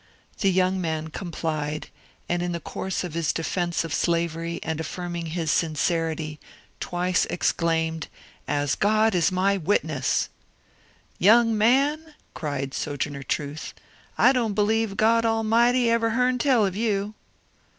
[0.39, 1.89] The young man complied,
[2.27, 6.39] and in the course of his defence of slavery and afiKrming his sincerity,
[6.79, 10.37] twice exclaimed, ^^ As God is my witness I '*
[11.13, 13.75] ^^ Young man," cried Sojourner Truth,"
[14.17, 17.13] I don't believe God Almighty ever beam tell of you